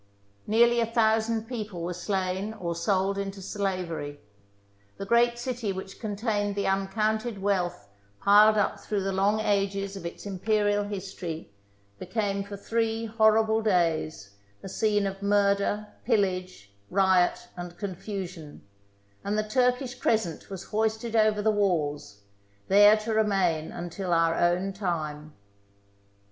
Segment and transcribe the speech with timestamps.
[0.47, 4.19] Nearly a thousand people were slain or sold into slavery;
[4.97, 7.87] the great city which contained the un counted wealth
[8.19, 11.51] piled up through the long ages of its Imperial history
[11.99, 14.31] became for three horrible days
[14.63, 18.63] a scene of murder, pillage, riot, and confusion,
[19.23, 22.21] and the Turkish Crescent was hoisted over the walls,
[22.69, 25.35] there to remain until our own time.